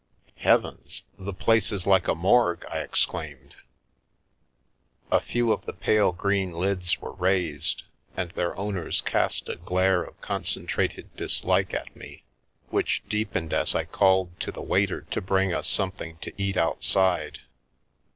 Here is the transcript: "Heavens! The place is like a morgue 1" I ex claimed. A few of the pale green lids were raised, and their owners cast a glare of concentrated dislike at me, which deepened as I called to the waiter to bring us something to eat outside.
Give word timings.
"Heavens! 0.49 1.03
The 1.19 1.31
place 1.31 1.71
is 1.71 1.85
like 1.85 2.07
a 2.07 2.15
morgue 2.15 2.63
1" 2.63 2.71
I 2.75 2.79
ex 2.79 3.05
claimed. 3.05 3.55
A 5.11 5.19
few 5.19 5.51
of 5.53 5.63
the 5.67 5.73
pale 5.73 6.11
green 6.11 6.53
lids 6.53 6.99
were 6.99 7.11
raised, 7.13 7.83
and 8.17 8.31
their 8.31 8.57
owners 8.57 9.01
cast 9.01 9.47
a 9.47 9.57
glare 9.57 10.01
of 10.01 10.19
concentrated 10.19 11.15
dislike 11.15 11.75
at 11.75 11.95
me, 11.95 12.23
which 12.71 13.03
deepened 13.09 13.53
as 13.53 13.75
I 13.75 13.83
called 13.85 14.39
to 14.39 14.51
the 14.51 14.59
waiter 14.63 15.01
to 15.01 15.21
bring 15.21 15.53
us 15.53 15.67
something 15.67 16.17
to 16.23 16.33
eat 16.35 16.57
outside. 16.57 17.41